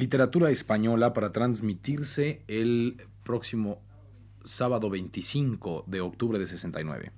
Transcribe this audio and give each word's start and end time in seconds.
Literatura 0.00 0.48
española 0.48 1.12
para 1.12 1.30
transmitirse 1.30 2.42
el 2.48 3.06
próximo 3.22 3.82
sábado 4.46 4.88
25 4.88 5.84
de 5.86 6.00
octubre 6.00 6.38
de 6.38 6.46
69. 6.46 7.12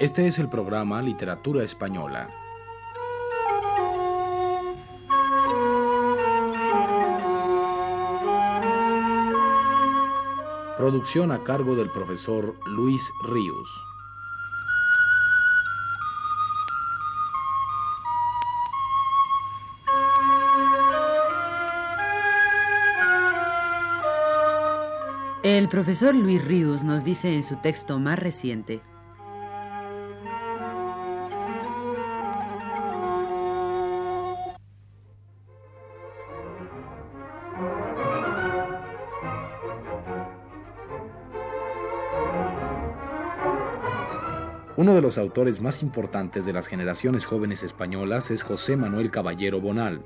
Este 0.00 0.26
es 0.26 0.38
el 0.38 0.48
programa 0.48 1.02
Literatura 1.02 1.62
Española. 1.62 2.45
Producción 10.76 11.32
a 11.32 11.42
cargo 11.42 11.74
del 11.74 11.90
profesor 11.90 12.54
Luis 12.66 13.10
Ríos. 13.22 13.66
El 25.42 25.68
profesor 25.70 26.14
Luis 26.14 26.44
Ríos 26.44 26.84
nos 26.84 27.04
dice 27.04 27.32
en 27.32 27.42
su 27.42 27.56
texto 27.56 27.98
más 27.98 28.18
reciente, 28.18 28.82
Uno 44.76 44.94
de 44.94 45.00
los 45.00 45.16
autores 45.16 45.62
más 45.62 45.82
importantes 45.82 46.44
de 46.44 46.52
las 46.52 46.66
generaciones 46.66 47.24
jóvenes 47.24 47.62
españolas 47.62 48.30
es 48.30 48.42
José 48.42 48.76
Manuel 48.76 49.10
Caballero 49.10 49.58
Bonald, 49.58 50.02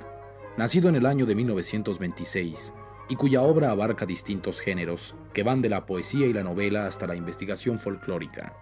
nacido 0.56 0.88
en 0.88 0.94
el 0.94 1.06
año 1.06 1.26
de 1.26 1.34
1926 1.34 2.72
y 3.08 3.16
cuya 3.16 3.42
obra 3.42 3.72
abarca 3.72 4.06
distintos 4.06 4.60
géneros, 4.60 5.16
que 5.32 5.42
van 5.42 5.60
de 5.60 5.70
la 5.70 5.86
poesía 5.86 6.28
y 6.28 6.32
la 6.32 6.44
novela 6.44 6.86
hasta 6.86 7.08
la 7.08 7.16
investigación 7.16 7.80
folclórica. 7.80 8.52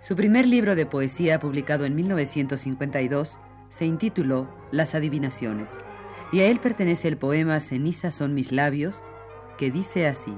Su 0.00 0.16
primer 0.16 0.46
libro 0.46 0.74
de 0.74 0.86
poesía, 0.86 1.38
publicado 1.38 1.84
en 1.84 1.94
1952, 1.96 3.38
se 3.68 3.84
intituló 3.84 4.48
Las 4.70 4.94
Adivinaciones, 4.94 5.76
y 6.32 6.40
a 6.40 6.46
él 6.46 6.60
pertenece 6.60 7.08
el 7.08 7.18
poema 7.18 7.60
Ceniza 7.60 8.10
son 8.10 8.32
mis 8.32 8.52
labios, 8.52 9.02
que 9.58 9.70
dice 9.70 10.06
así. 10.06 10.32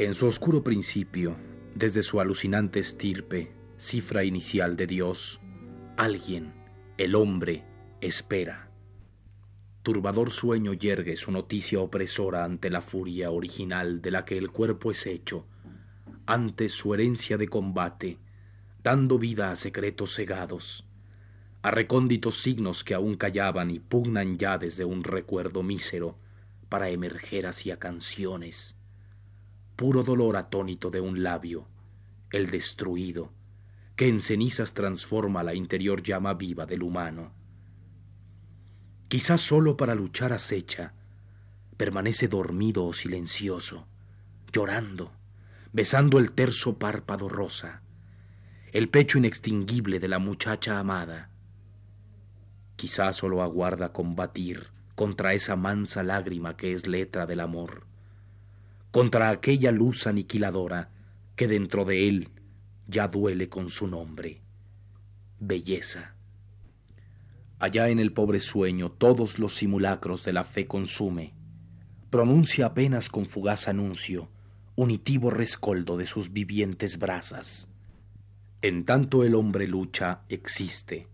En 0.00 0.14
su 0.14 0.26
oscuro 0.26 0.62
principio, 0.62 1.36
desde 1.74 2.02
su 2.02 2.22
alucinante 2.22 2.80
estirpe, 2.80 3.52
cifra 3.76 4.24
inicial 4.24 4.74
de 4.74 4.86
Dios, 4.86 5.40
alguien, 5.98 6.54
el 6.96 7.14
hombre, 7.14 7.64
espera. 8.00 8.70
Turbador 9.82 10.30
sueño 10.30 10.72
yergue 10.72 11.16
su 11.16 11.30
noticia 11.30 11.80
opresora 11.80 12.44
ante 12.44 12.70
la 12.70 12.80
furia 12.80 13.30
original 13.30 14.00
de 14.00 14.10
la 14.10 14.24
que 14.24 14.38
el 14.38 14.50
cuerpo 14.50 14.90
es 14.90 15.04
hecho, 15.04 15.44
ante 16.24 16.70
su 16.70 16.94
herencia 16.94 17.36
de 17.36 17.48
combate, 17.48 18.16
dando 18.82 19.18
vida 19.18 19.50
a 19.50 19.56
secretos 19.56 20.14
cegados, 20.14 20.86
a 21.60 21.72
recónditos 21.72 22.40
signos 22.40 22.84
que 22.84 22.94
aún 22.94 23.16
callaban 23.16 23.70
y 23.70 23.80
pugnan 23.80 24.38
ya 24.38 24.56
desde 24.56 24.86
un 24.86 25.04
recuerdo 25.04 25.62
mísero 25.62 26.16
para 26.70 26.88
emerger 26.88 27.46
hacia 27.46 27.78
canciones 27.78 28.79
puro 29.80 30.02
dolor 30.02 30.36
atónito 30.36 30.90
de 30.90 31.00
un 31.00 31.22
labio, 31.22 31.66
el 32.32 32.50
destruido, 32.50 33.32
que 33.96 34.10
en 34.10 34.20
cenizas 34.20 34.74
transforma 34.74 35.42
la 35.42 35.54
interior 35.54 36.02
llama 36.02 36.34
viva 36.34 36.66
del 36.66 36.82
humano. 36.82 37.32
Quizás 39.08 39.40
solo 39.40 39.78
para 39.78 39.94
luchar 39.94 40.34
acecha, 40.34 40.92
permanece 41.78 42.28
dormido 42.28 42.84
o 42.84 42.92
silencioso, 42.92 43.86
llorando, 44.52 45.12
besando 45.72 46.18
el 46.18 46.32
terso 46.32 46.78
párpado 46.78 47.30
rosa, 47.30 47.80
el 48.72 48.90
pecho 48.90 49.16
inextinguible 49.16 49.98
de 49.98 50.08
la 50.08 50.18
muchacha 50.18 50.78
amada. 50.78 51.30
Quizás 52.76 53.16
solo 53.16 53.42
aguarda 53.42 53.94
combatir 53.94 54.72
contra 54.94 55.32
esa 55.32 55.56
mansa 55.56 56.02
lágrima 56.02 56.58
que 56.58 56.74
es 56.74 56.86
letra 56.86 57.24
del 57.24 57.40
amor 57.40 57.88
contra 58.90 59.30
aquella 59.30 59.72
luz 59.72 60.06
aniquiladora 60.06 60.90
que 61.36 61.48
dentro 61.48 61.84
de 61.84 62.08
él 62.08 62.28
ya 62.88 63.08
duele 63.08 63.48
con 63.48 63.70
su 63.70 63.86
nombre, 63.86 64.40
belleza. 65.38 66.14
Allá 67.58 67.88
en 67.88 68.00
el 68.00 68.12
pobre 68.12 68.40
sueño 68.40 68.90
todos 68.90 69.38
los 69.38 69.54
simulacros 69.54 70.24
de 70.24 70.32
la 70.32 70.44
fe 70.44 70.66
consume, 70.66 71.34
pronuncia 72.10 72.66
apenas 72.66 73.08
con 73.08 73.26
fugaz 73.26 73.68
anuncio, 73.68 74.28
unitivo 74.74 75.30
rescoldo 75.30 75.96
de 75.96 76.06
sus 76.06 76.32
vivientes 76.32 76.98
brasas. 76.98 77.68
En 78.62 78.84
tanto 78.84 79.24
el 79.24 79.34
hombre 79.34 79.68
lucha, 79.68 80.22
existe, 80.28 81.06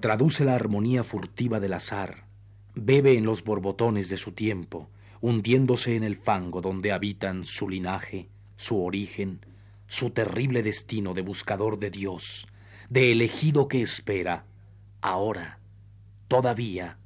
traduce 0.00 0.44
la 0.44 0.54
armonía 0.54 1.02
furtiva 1.02 1.60
del 1.60 1.72
azar, 1.72 2.26
bebe 2.74 3.16
en 3.16 3.24
los 3.24 3.42
borbotones 3.42 4.08
de 4.08 4.16
su 4.16 4.32
tiempo, 4.32 4.90
hundiéndose 5.26 5.96
en 5.96 6.04
el 6.04 6.14
fango 6.14 6.60
donde 6.60 6.92
habitan 6.92 7.44
su 7.44 7.68
linaje, 7.68 8.28
su 8.54 8.80
origen, 8.80 9.44
su 9.88 10.10
terrible 10.10 10.62
destino 10.62 11.14
de 11.14 11.22
buscador 11.22 11.80
de 11.80 11.90
Dios, 11.90 12.46
de 12.90 13.10
elegido 13.10 13.66
que 13.66 13.82
espera, 13.82 14.44
ahora, 15.00 15.58
todavía, 16.28 16.98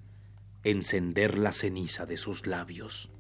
encender 0.65 1.39
la 1.39 1.53
ceniza 1.53 2.05
de 2.05 2.19
sus 2.19 2.47
labios. 2.47 3.11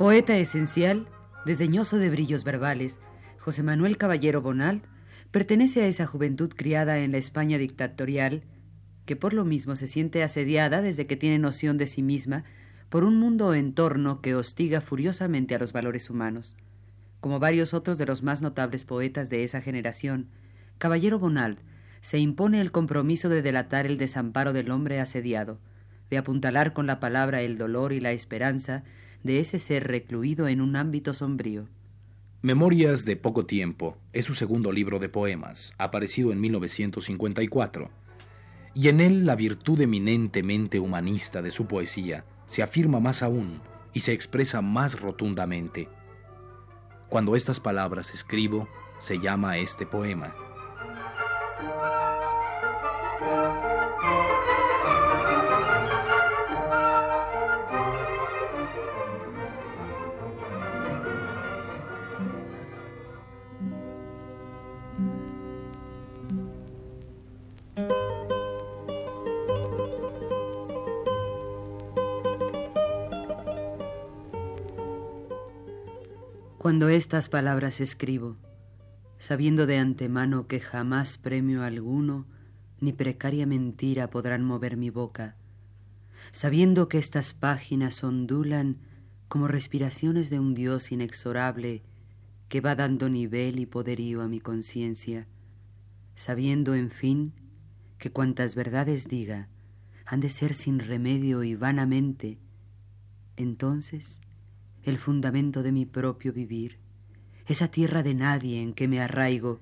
Poeta 0.00 0.38
esencial, 0.38 1.08
desdeñoso 1.44 1.98
de 1.98 2.08
brillos 2.08 2.42
verbales, 2.42 2.98
José 3.36 3.62
Manuel 3.62 3.98
Caballero 3.98 4.40
Bonald 4.40 4.80
pertenece 5.30 5.82
a 5.82 5.88
esa 5.88 6.06
juventud 6.06 6.50
criada 6.56 7.00
en 7.00 7.12
la 7.12 7.18
España 7.18 7.58
dictatorial, 7.58 8.42
que 9.04 9.14
por 9.14 9.34
lo 9.34 9.44
mismo 9.44 9.76
se 9.76 9.86
siente 9.86 10.22
asediada 10.22 10.80
desde 10.80 11.06
que 11.06 11.18
tiene 11.18 11.38
noción 11.38 11.76
de 11.76 11.86
sí 11.86 12.00
misma 12.02 12.44
por 12.88 13.04
un 13.04 13.18
mundo 13.18 13.52
en 13.52 13.74
torno 13.74 14.22
que 14.22 14.34
hostiga 14.34 14.80
furiosamente 14.80 15.54
a 15.54 15.58
los 15.58 15.74
valores 15.74 16.08
humanos. 16.08 16.56
Como 17.20 17.38
varios 17.38 17.74
otros 17.74 17.98
de 17.98 18.06
los 18.06 18.22
más 18.22 18.40
notables 18.40 18.86
poetas 18.86 19.28
de 19.28 19.44
esa 19.44 19.60
generación, 19.60 20.30
Caballero 20.78 21.18
Bonald 21.18 21.58
se 22.00 22.18
impone 22.18 22.62
el 22.62 22.72
compromiso 22.72 23.28
de 23.28 23.42
delatar 23.42 23.84
el 23.84 23.98
desamparo 23.98 24.54
del 24.54 24.70
hombre 24.70 24.98
asediado, 24.98 25.58
de 26.08 26.16
apuntalar 26.16 26.72
con 26.72 26.86
la 26.86 27.00
palabra 27.00 27.42
el 27.42 27.58
dolor 27.58 27.92
y 27.92 28.00
la 28.00 28.12
esperanza 28.12 28.82
de 29.22 29.40
ese 29.40 29.58
ser 29.58 29.86
recluido 29.86 30.48
en 30.48 30.60
un 30.60 30.76
ámbito 30.76 31.14
sombrío. 31.14 31.68
Memorias 32.42 33.04
de 33.04 33.16
poco 33.16 33.44
tiempo 33.44 33.98
es 34.12 34.24
su 34.24 34.34
segundo 34.34 34.72
libro 34.72 34.98
de 34.98 35.08
poemas, 35.08 35.74
aparecido 35.76 36.32
en 36.32 36.40
1954, 36.40 37.90
y 38.74 38.88
en 38.88 39.00
él 39.00 39.26
la 39.26 39.36
virtud 39.36 39.80
eminentemente 39.80 40.80
humanista 40.80 41.42
de 41.42 41.50
su 41.50 41.66
poesía 41.66 42.24
se 42.46 42.62
afirma 42.62 42.98
más 43.00 43.22
aún 43.22 43.60
y 43.92 44.00
se 44.00 44.12
expresa 44.12 44.62
más 44.62 45.00
rotundamente. 45.00 45.88
Cuando 47.08 47.36
estas 47.36 47.60
palabras 47.60 48.14
escribo, 48.14 48.68
se 49.00 49.18
llama 49.18 49.58
este 49.58 49.84
poema. 49.84 50.34
Cuando 76.60 76.90
estas 76.90 77.30
palabras 77.30 77.80
escribo, 77.80 78.36
sabiendo 79.18 79.66
de 79.66 79.78
antemano 79.78 80.46
que 80.46 80.60
jamás 80.60 81.16
premio 81.16 81.62
alguno 81.62 82.26
ni 82.80 82.92
precaria 82.92 83.46
mentira 83.46 84.10
podrán 84.10 84.44
mover 84.44 84.76
mi 84.76 84.90
boca, 84.90 85.36
sabiendo 86.32 86.86
que 86.86 86.98
estas 86.98 87.32
páginas 87.32 88.04
ondulan 88.04 88.76
como 89.28 89.48
respiraciones 89.48 90.28
de 90.28 90.38
un 90.38 90.52
Dios 90.52 90.92
inexorable 90.92 91.82
que 92.50 92.60
va 92.60 92.74
dando 92.74 93.08
nivel 93.08 93.58
y 93.58 93.64
poderío 93.64 94.20
a 94.20 94.28
mi 94.28 94.40
conciencia, 94.40 95.26
sabiendo, 96.14 96.74
en 96.74 96.90
fin, 96.90 97.32
que 97.96 98.12
cuantas 98.12 98.54
verdades 98.54 99.08
diga 99.08 99.48
han 100.04 100.20
de 100.20 100.28
ser 100.28 100.52
sin 100.52 100.78
remedio 100.78 101.42
y 101.42 101.54
vanamente, 101.54 102.38
entonces 103.38 104.20
el 104.82 104.98
fundamento 104.98 105.62
de 105.62 105.72
mi 105.72 105.86
propio 105.86 106.32
vivir, 106.32 106.78
esa 107.46 107.68
tierra 107.68 108.02
de 108.02 108.14
nadie 108.14 108.62
en 108.62 108.72
que 108.72 108.88
me 108.88 109.00
arraigo, 109.00 109.60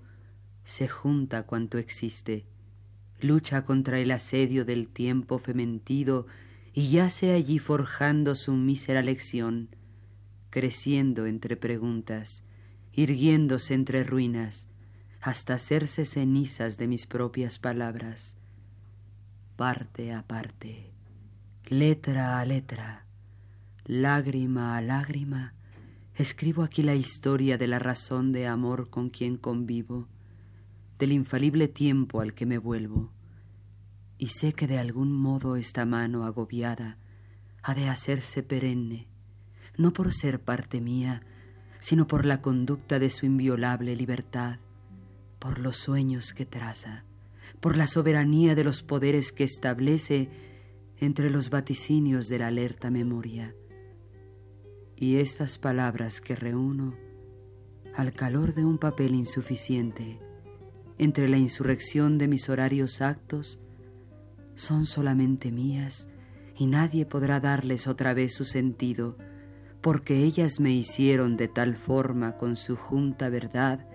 se 0.64 0.88
junta 0.88 1.44
cuanto 1.44 1.78
existe, 1.78 2.46
lucha 3.20 3.64
contra 3.64 3.98
el 3.98 4.10
asedio 4.10 4.64
del 4.64 4.88
tiempo 4.88 5.38
fementido 5.38 6.26
y 6.72 6.90
yace 6.90 7.32
allí 7.32 7.58
forjando 7.58 8.34
su 8.34 8.52
mísera 8.52 9.02
lección, 9.02 9.70
creciendo 10.50 11.26
entre 11.26 11.56
preguntas, 11.56 12.44
irguiéndose 12.92 13.74
entre 13.74 14.04
ruinas, 14.04 14.68
hasta 15.20 15.54
hacerse 15.54 16.04
cenizas 16.04 16.78
de 16.78 16.86
mis 16.86 17.06
propias 17.06 17.58
palabras, 17.58 18.36
parte 19.56 20.12
a 20.12 20.22
parte, 20.22 20.92
letra 21.66 22.38
a 22.38 22.44
letra, 22.44 23.07
lágrima 23.88 24.76
a 24.76 24.82
lágrima, 24.82 25.54
escribo 26.14 26.62
aquí 26.62 26.82
la 26.82 26.94
historia 26.94 27.56
de 27.56 27.66
la 27.66 27.78
razón 27.78 28.32
de 28.32 28.46
amor 28.46 28.90
con 28.90 29.08
quien 29.08 29.38
convivo, 29.38 30.08
del 30.98 31.12
infalible 31.12 31.68
tiempo 31.68 32.20
al 32.20 32.34
que 32.34 32.44
me 32.44 32.58
vuelvo, 32.58 33.10
y 34.18 34.28
sé 34.28 34.52
que 34.52 34.66
de 34.66 34.78
algún 34.78 35.10
modo 35.10 35.56
esta 35.56 35.86
mano 35.86 36.24
agobiada 36.24 36.98
ha 37.62 37.74
de 37.74 37.88
hacerse 37.88 38.42
perenne, 38.42 39.08
no 39.78 39.94
por 39.94 40.12
ser 40.12 40.42
parte 40.42 40.82
mía, 40.82 41.22
sino 41.78 42.06
por 42.06 42.26
la 42.26 42.42
conducta 42.42 42.98
de 42.98 43.08
su 43.08 43.24
inviolable 43.24 43.96
libertad, 43.96 44.58
por 45.38 45.60
los 45.60 45.78
sueños 45.78 46.34
que 46.34 46.44
traza, 46.44 47.04
por 47.58 47.74
la 47.78 47.86
soberanía 47.86 48.54
de 48.54 48.64
los 48.64 48.82
poderes 48.82 49.32
que 49.32 49.44
establece 49.44 50.28
entre 50.98 51.30
los 51.30 51.48
vaticinios 51.48 52.28
de 52.28 52.38
la 52.40 52.48
alerta 52.48 52.90
memoria. 52.90 53.54
Y 55.00 55.16
estas 55.16 55.58
palabras 55.58 56.20
que 56.20 56.34
reúno 56.34 56.94
al 57.94 58.12
calor 58.12 58.54
de 58.54 58.64
un 58.64 58.78
papel 58.78 59.14
insuficiente, 59.14 60.18
entre 60.98 61.28
la 61.28 61.36
insurrección 61.36 62.18
de 62.18 62.26
mis 62.26 62.48
horarios 62.48 63.00
actos, 63.00 63.60
son 64.56 64.86
solamente 64.86 65.52
mías 65.52 66.08
y 66.56 66.66
nadie 66.66 67.06
podrá 67.06 67.38
darles 67.38 67.86
otra 67.86 68.12
vez 68.12 68.34
su 68.34 68.44
sentido, 68.44 69.16
porque 69.80 70.24
ellas 70.24 70.58
me 70.58 70.72
hicieron 70.72 71.36
de 71.36 71.46
tal 71.46 71.76
forma 71.76 72.36
con 72.36 72.56
su 72.56 72.74
junta 72.74 73.28
verdad 73.28 73.86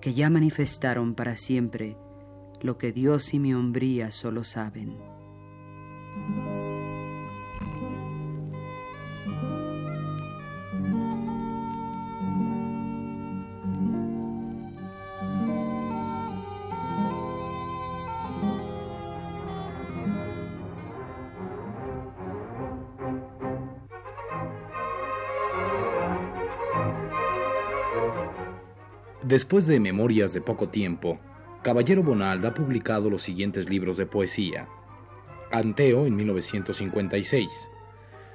que 0.00 0.14
ya 0.14 0.30
manifestaron 0.30 1.14
para 1.14 1.36
siempre 1.36 1.98
lo 2.62 2.78
que 2.78 2.92
Dios 2.92 3.34
y 3.34 3.38
mi 3.38 3.52
hombría 3.52 4.10
solo 4.10 4.44
saben. 4.44 5.09
Después 29.22 29.66
de 29.66 29.80
Memorias 29.80 30.32
de 30.32 30.40
poco 30.40 30.68
tiempo, 30.68 31.20
Caballero 31.62 32.02
Bonald 32.02 32.44
ha 32.46 32.54
publicado 32.54 33.10
los 33.10 33.22
siguientes 33.22 33.68
libros 33.68 33.98
de 33.98 34.06
poesía. 34.06 34.66
Anteo 35.52 36.06
en 36.06 36.16
1956, 36.16 37.68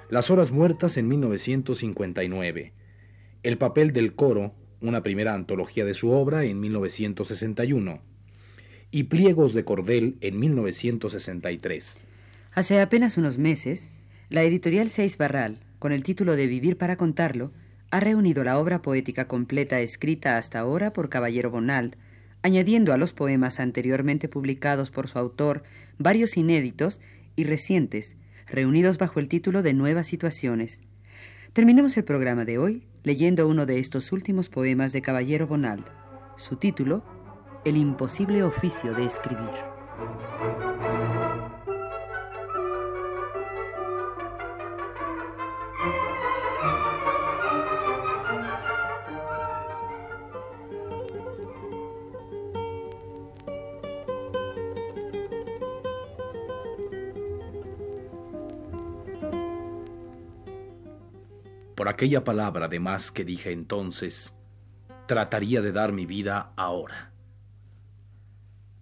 Las 0.10 0.30
Horas 0.30 0.52
Muertas 0.52 0.98
en 0.98 1.08
1959, 1.08 2.74
El 3.42 3.58
papel 3.58 3.94
del 3.94 4.14
coro, 4.14 4.54
una 4.80 5.02
primera 5.02 5.34
antología 5.34 5.86
de 5.86 5.96
su 5.96 6.12
obra 6.12 6.44
en 6.44 6.60
1961, 6.60 8.02
y 8.92 9.04
Pliegos 9.04 9.56
de 9.56 9.66
Cordel 9.66 10.18
en 10.22 10.40
1963. 10.40 12.00
Hace 12.52 12.80
apenas 12.80 13.18
unos 13.18 13.40
meses, 13.40 13.90
la 14.30 14.44
editorial 14.44 14.90
Seis 14.90 15.18
Barral, 15.18 15.60
con 15.80 15.92
el 15.92 16.04
título 16.04 16.36
de 16.36 16.48
Vivir 16.48 16.78
para 16.78 16.96
contarlo, 16.96 17.52
ha 17.92 18.00
reunido 18.00 18.44
la 18.44 18.60
obra 18.60 18.82
poética 18.82 19.28
completa 19.28 19.80
escrita 19.80 20.38
hasta 20.38 20.60
ahora 20.60 20.94
por 20.94 21.10
Caballero 21.10 21.52
Bonald, 21.52 21.96
añadiendo 22.42 22.94
a 22.94 22.98
los 22.98 23.14
poemas 23.14 23.60
anteriormente 23.60 24.28
publicados 24.28 24.92
por 24.92 25.08
su 25.08 25.18
autor 25.18 25.64
varios 25.98 26.38
inéditos 26.38 27.02
y 27.36 27.44
recientes, 27.44 28.16
reunidos 28.48 28.98
bajo 28.98 29.20
el 29.20 29.28
título 29.28 29.64
de 29.64 29.74
Nuevas 29.74 30.08
Situaciones. 30.08 30.82
Terminemos 31.54 31.96
el 31.98 32.04
programa 32.04 32.46
de 32.46 32.58
hoy 32.58 32.84
leyendo 33.04 33.48
uno 33.48 33.66
de 33.66 33.80
estos 33.80 34.12
últimos 34.12 34.50
poemas 34.50 34.92
de 34.92 35.02
Caballero 35.02 35.48
Bonald. 35.48 35.86
Su 36.38 36.58
título, 36.58 37.04
El 37.64 37.78
imposible 37.78 38.44
oficio 38.44 38.94
de 38.94 39.06
escribir. 39.06 39.75
Por 61.76 61.90
aquella 61.90 62.24
palabra 62.24 62.70
de 62.70 62.80
más 62.80 63.12
que 63.12 63.26
dije 63.26 63.52
entonces, 63.52 64.34
trataría 65.08 65.62
de 65.62 65.74
dar 65.74 65.92
mi 65.92 66.06
vida 66.06 66.54
ahora. 66.56 67.12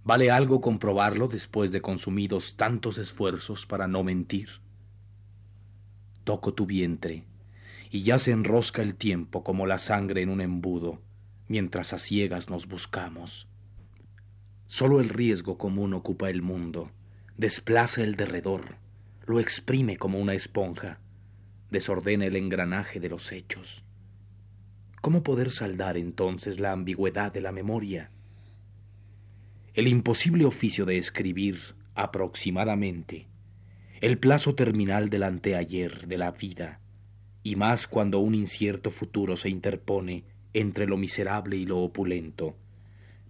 ¿Vale 0.03 0.29
algo 0.29 0.62
comprobarlo 0.62 1.27
después 1.27 1.71
de 1.71 1.81
consumidos 1.81 2.55
tantos 2.55 3.00
esfuerzos 3.00 3.65
para 3.65 3.88
no 3.88 4.03
mentir? 4.03 4.62
Toco 6.23 6.53
tu 6.53 6.67
vientre 6.67 7.25
y 7.89 8.03
ya 8.03 8.19
se 8.19 8.31
enrosca 8.31 8.83
el 8.83 8.93
tiempo 8.93 9.43
como 9.43 9.65
la 9.65 9.79
sangre 9.79 10.21
en 10.21 10.29
un 10.29 10.41
embudo, 10.41 11.01
mientras 11.47 11.93
a 11.93 11.97
ciegas 11.97 12.51
nos 12.51 12.67
buscamos. 12.67 13.47
Solo 14.67 15.01
el 15.01 15.09
riesgo 15.09 15.57
común 15.57 15.95
ocupa 15.95 16.29
el 16.29 16.43
mundo, 16.43 16.91
desplaza 17.38 18.03
el 18.03 18.15
derredor, 18.15 18.77
lo 19.25 19.39
exprime 19.39 19.97
como 19.97 20.19
una 20.19 20.35
esponja 20.35 21.00
desordena 21.73 22.27
el 22.27 22.37
engranaje 22.37 23.01
de 23.01 23.09
los 23.09 23.31
hechos. 23.33 23.83
¿Cómo 25.01 25.23
poder 25.23 25.51
saldar 25.51 25.97
entonces 25.97 26.59
la 26.59 26.71
ambigüedad 26.71 27.33
de 27.33 27.41
la 27.41 27.51
memoria? 27.51 28.11
El 29.73 29.87
imposible 29.87 30.45
oficio 30.45 30.85
de 30.85 30.97
escribir 30.97 31.75
aproximadamente, 31.95 33.27
el 34.01 34.19
plazo 34.19 34.53
terminal 34.53 35.09
del 35.09 35.23
anteayer 35.23 36.07
de 36.07 36.17
la 36.17 36.31
vida, 36.31 36.79
y 37.41 37.55
más 37.55 37.87
cuando 37.87 38.19
un 38.19 38.35
incierto 38.35 38.91
futuro 38.91 39.35
se 39.35 39.49
interpone 39.49 40.25
entre 40.53 40.85
lo 40.85 40.95
miserable 40.95 41.57
y 41.57 41.65
lo 41.65 41.79
opulento, 41.79 42.55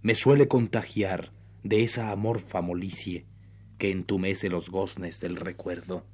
me 0.02 0.14
suele 0.14 0.48
contagiar 0.48 1.32
de 1.62 1.82
esa 1.82 2.10
amorfa 2.10 2.60
molicie 2.60 3.24
que 3.78 3.90
entumece 3.90 4.50
los 4.50 4.68
goznes 4.68 5.18
del 5.18 5.36
recuerdo 5.36 6.04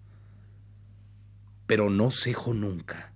pero 1.70 1.88
no 1.88 2.10
cejo 2.10 2.52
nunca. 2.52 3.12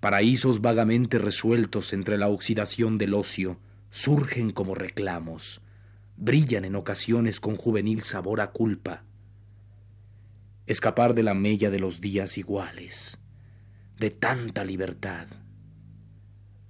Paraísos 0.00 0.60
vagamente 0.60 1.18
resueltos 1.18 1.92
entre 1.92 2.18
la 2.18 2.26
oxidación 2.26 2.98
del 2.98 3.14
ocio 3.14 3.60
surgen 3.90 4.50
como 4.50 4.74
reclamos, 4.74 5.60
brillan 6.16 6.64
en 6.64 6.74
ocasiones 6.74 7.38
con 7.38 7.54
juvenil 7.54 8.02
sabor 8.02 8.40
a 8.40 8.50
culpa. 8.50 9.04
Escapar 10.66 11.14
de 11.14 11.22
la 11.22 11.34
mella 11.34 11.70
de 11.70 11.78
los 11.78 12.00
días 12.00 12.38
iguales, 12.38 13.20
de 13.96 14.10
tanta 14.10 14.64
libertad. 14.64 15.28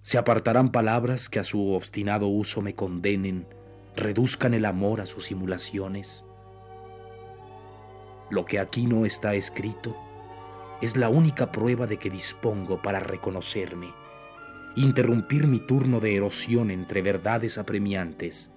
Se 0.03 0.19
apartarán 0.19 0.71
palabras 0.71 1.31
que 1.31 1.39
a 1.39 1.45
su 1.45 1.73
obstinado 1.73 2.27
uso 2.27 2.61
me 2.61 2.75
condenen, 2.75 3.47
reduzcan 3.97 4.53
el 4.53 4.67
amor 4.67 5.01
a 5.01 5.07
sus 5.07 5.25
simulaciones. 5.25 6.27
Lo 8.29 8.45
que 8.45 8.59
aquí 8.59 8.87
no 8.87 9.07
está 9.07 9.35
escrito, 9.35 9.97
es 10.80 10.97
la 10.97 11.08
única 11.08 11.50
prueba 11.50 11.87
de 11.87 11.99
que 11.99 12.11
dispongo 12.11 12.80
para 12.80 13.00
reconocerme, 13.00 13.92
interrumpir 14.76 15.49
mi 15.49 15.58
turno 15.58 15.99
de 15.99 16.14
erosión 16.14 16.70
entre 16.70 17.02
verdades 17.02 17.58
apremiantes. 17.58 18.52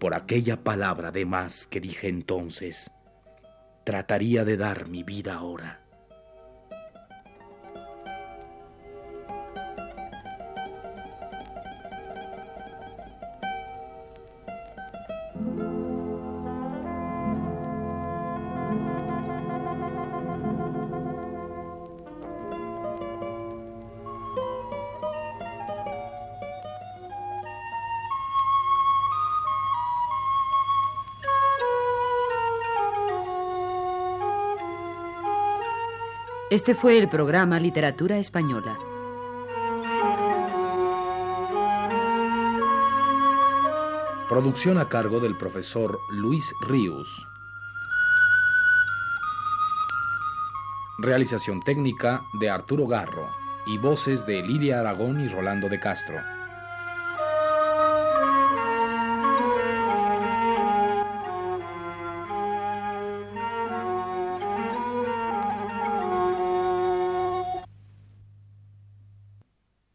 Por 0.00 0.14
aquella 0.14 0.62
palabra 0.64 1.12
de 1.12 1.24
más 1.24 1.66
que 1.66 1.80
dije 1.80 2.08
entonces, 2.08 2.90
trataría 3.84 4.44
de 4.44 4.56
dar 4.56 4.88
mi 4.88 5.02
vida 5.04 5.34
ahora. 5.34 5.83
Este 36.54 36.76
fue 36.76 36.98
el 36.98 37.08
programa 37.08 37.58
Literatura 37.58 38.16
Española. 38.18 38.78
Producción 44.28 44.78
a 44.78 44.88
cargo 44.88 45.18
del 45.18 45.36
profesor 45.36 45.98
Luis 46.10 46.54
Ríos. 46.60 47.26
Realización 50.98 51.60
técnica 51.60 52.22
de 52.38 52.50
Arturo 52.50 52.86
Garro 52.86 53.26
y 53.66 53.78
voces 53.78 54.24
de 54.24 54.40
Lilia 54.42 54.78
Aragón 54.78 55.20
y 55.20 55.26
Rolando 55.26 55.68
de 55.68 55.80
Castro. 55.80 56.33